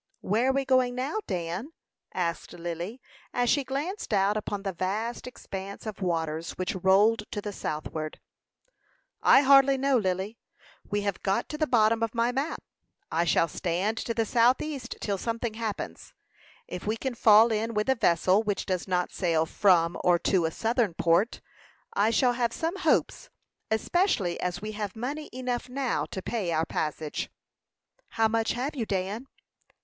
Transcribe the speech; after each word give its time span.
"Where 0.21 0.49
are 0.49 0.51
we 0.51 0.65
going 0.65 0.95
now, 0.95 1.19
Dan?" 1.27 1.73
asked 2.11 2.53
Lily, 2.53 2.99
as 3.35 3.51
she 3.51 3.63
glanced 3.63 4.13
out 4.15 4.35
upon 4.35 4.63
the 4.63 4.73
vast 4.73 5.27
expanse 5.27 5.85
of 5.85 6.01
waters 6.01 6.53
which 6.57 6.73
rolled 6.73 7.25
to 7.29 7.39
the 7.39 7.53
southward. 7.53 8.19
"I 9.21 9.41
hardly 9.41 9.77
know, 9.77 9.97
Lily. 9.99 10.39
We 10.89 11.01
have 11.01 11.21
got 11.21 11.47
to 11.49 11.57
the 11.59 11.67
bottom 11.67 12.01
of 12.01 12.15
my 12.15 12.31
map; 12.31 12.63
I 13.11 13.25
shall 13.25 13.47
stand 13.47 13.95
to 13.99 14.15
the 14.15 14.25
south 14.25 14.59
east 14.59 14.95
till 15.01 15.19
something 15.19 15.53
happens. 15.53 16.15
If 16.67 16.87
we 16.87 16.97
can 16.97 17.13
fall 17.13 17.51
in 17.51 17.75
with 17.75 17.87
a 17.87 17.93
vessel 17.93 18.41
which 18.41 18.65
does 18.65 18.87
not 18.87 19.11
sail 19.11 19.45
from 19.45 19.99
or 20.03 20.17
to 20.17 20.45
a 20.45 20.51
southern 20.51 20.95
port, 20.95 21.41
I 21.93 22.09
should 22.09 22.33
have 22.37 22.53
some 22.53 22.77
hopes, 22.77 23.29
especially 23.69 24.39
as 24.39 24.63
we 24.63 24.71
have 24.71 24.95
money 24.95 25.29
enough 25.31 25.69
now 25.69 26.05
to 26.07 26.23
pay 26.23 26.51
our 26.51 26.65
passage." 26.65 27.29
"How 28.07 28.27
much 28.27 28.53
have 28.53 28.75
you, 28.75 28.87
Dan?" 28.87 29.27